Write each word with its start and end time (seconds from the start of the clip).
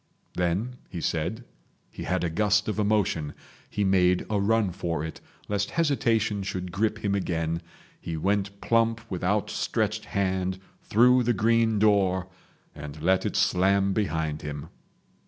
Then, 0.33 0.77
he 0.89 0.99
said, 0.99 1.43
he 1.91 2.05
had 2.05 2.23
a 2.23 2.29
gust 2.31 2.67
of 2.67 2.79
emotion. 2.79 3.35
He 3.69 3.83
made 3.83 4.25
a 4.31 4.39
run 4.39 4.71
for 4.71 5.05
it, 5.05 5.21
lest 5.47 5.69
hesitation 5.77 6.41
should 6.41 6.71
grip 6.71 7.05
him 7.05 7.13
again, 7.13 7.61
he 8.01 8.17
went 8.17 8.59
plump 8.61 9.01
with 9.11 9.23
outstretched 9.23 10.05
hand 10.05 10.57
through 10.81 11.21
the 11.21 11.33
green 11.33 11.77
door 11.77 12.27
and 12.73 12.99
let 13.03 13.27
it 13.27 13.35
slam 13.35 13.93
behind 13.93 14.41
him. 14.41 14.69